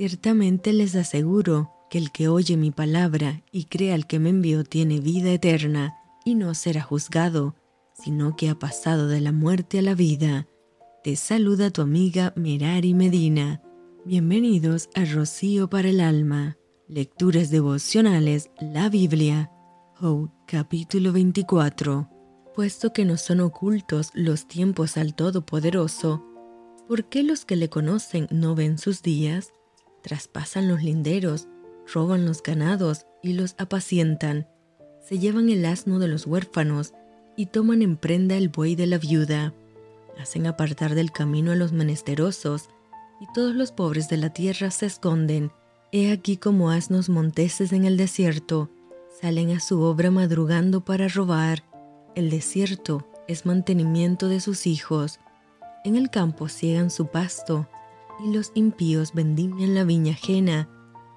[0.00, 4.64] Ciertamente les aseguro que el que oye mi palabra y cree al que me envió
[4.64, 7.54] tiene vida eterna y no será juzgado,
[7.92, 10.48] sino que ha pasado de la muerte a la vida.
[11.04, 13.60] Te saluda tu amiga Merari Medina.
[14.06, 16.56] Bienvenidos a Rocío para el Alma.
[16.88, 19.52] Lecturas devocionales, la Biblia.
[19.96, 22.08] Job, capítulo 24.
[22.54, 26.24] Puesto que no son ocultos los tiempos al Todopoderoso,
[26.88, 29.52] ¿por qué los que le conocen no ven sus días?
[30.02, 31.48] Traspasan los linderos,
[31.92, 34.46] roban los ganados y los apacientan.
[35.06, 36.94] Se llevan el asno de los huérfanos
[37.36, 39.52] y toman en prenda el buey de la viuda.
[40.18, 42.68] Hacen apartar del camino a los menesterosos
[43.20, 45.52] y todos los pobres de la tierra se esconden.
[45.92, 48.70] He aquí como asnos monteses en el desierto,
[49.20, 51.64] salen a su obra madrugando para robar.
[52.14, 55.20] El desierto es mantenimiento de sus hijos.
[55.84, 57.68] En el campo ciegan su pasto
[58.24, 60.68] y los impíos vendimian la viña ajena.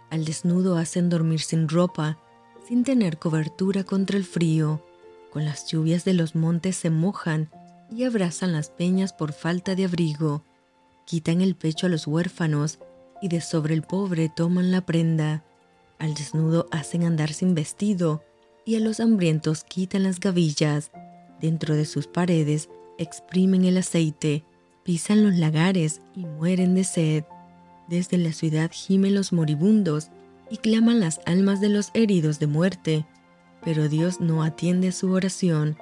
[0.10, 2.20] Al desnudo hacen dormir sin ropa,
[2.68, 4.84] sin tener cobertura contra el frío.
[5.32, 7.50] Con las lluvias de los montes se mojan
[7.90, 10.44] y abrazan las peñas por falta de abrigo.
[11.06, 12.80] Quitan el pecho a los huérfanos
[13.22, 15.44] y de sobre el pobre toman la prenda.
[16.00, 18.24] Al desnudo hacen andar sin vestido
[18.66, 20.92] y a los hambrientos quitan las gavillas.
[21.42, 24.46] Dentro de sus paredes exprimen el aceite
[24.84, 27.24] pisan los lagares y mueren de sed.
[27.88, 30.10] Desde la ciudad gimen los moribundos
[30.50, 33.06] y claman las almas de los heridos de muerte,
[33.64, 35.78] pero Dios no atiende su oración.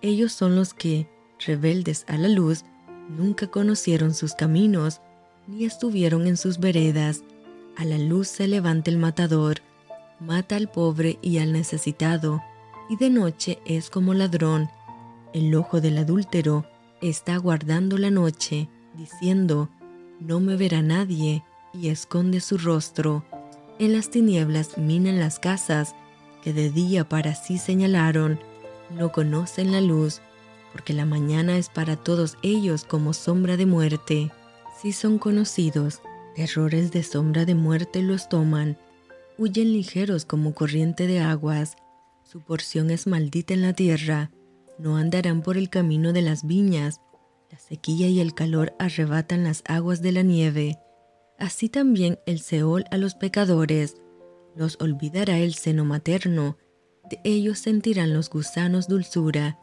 [0.00, 1.08] Ellos son los que,
[1.44, 2.64] rebeldes a la luz,
[3.08, 5.00] nunca conocieron sus caminos,
[5.46, 7.22] ni estuvieron en sus veredas.
[7.76, 9.58] A la luz se levanta el matador,
[10.20, 12.42] mata al pobre y al necesitado,
[12.88, 14.68] y de noche es como ladrón.
[15.32, 16.66] El ojo del adúltero
[17.02, 19.68] está guardando la noche, diciendo,
[20.20, 21.42] no me verá nadie,
[21.74, 23.24] y esconde su rostro.
[23.78, 25.94] En las tinieblas minan las casas,
[26.42, 28.38] que de día para sí señalaron,
[28.90, 30.20] no conocen la luz,
[30.72, 34.30] porque la mañana es para todos ellos como sombra de muerte.
[34.80, 36.02] Si son conocidos,
[36.34, 38.78] terrores de sombra de muerte los toman,
[39.38, 41.76] huyen ligeros como corriente de aguas,
[42.22, 44.30] su porción es maldita en la tierra,
[44.78, 47.00] no andarán por el camino de las viñas,
[47.50, 50.78] la sequía y el calor arrebatan las aguas de la nieve,
[51.38, 53.96] así también el Seol a los pecadores,
[54.56, 56.56] los olvidará el seno materno,
[57.10, 59.58] de ellos sentirán los gusanos dulzura,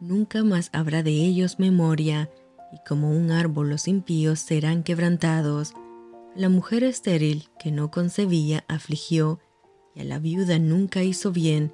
[0.00, 2.30] nunca más habrá de ellos memoria,
[2.72, 5.74] y como un árbol los impíos serán quebrantados.
[6.34, 9.40] La mujer estéril que no concebía afligió,
[9.94, 11.72] y a la viuda nunca hizo bien,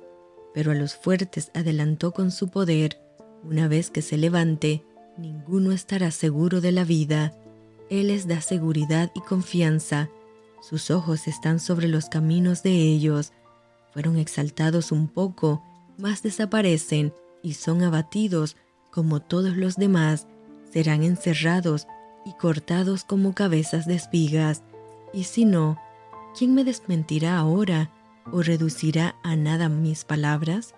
[0.59, 3.01] pero a los fuertes adelantó con su poder.
[3.45, 4.85] Una vez que se levante,
[5.17, 7.33] ninguno estará seguro de la vida.
[7.91, 10.09] Él les da seguridad y confianza.
[10.61, 13.31] Sus ojos están sobre los caminos de ellos.
[13.93, 15.63] Fueron exaltados un poco,
[15.97, 18.57] mas desaparecen y son abatidos
[18.91, 20.27] como todos los demás.
[20.73, 21.87] Serán encerrados
[22.27, 24.65] y cortados como cabezas de espigas.
[25.13, 25.79] Y si no,
[26.37, 27.93] ¿quién me desmentirá ahora?
[28.33, 30.75] O reducirá a nada mis palabras?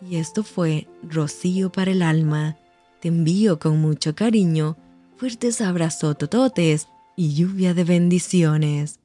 [0.00, 2.56] Y esto fue Rocío para el alma.
[3.00, 4.76] Te envío con mucho cariño,
[5.16, 9.00] fuertes abrazos tototes y lluvia de bendiciones.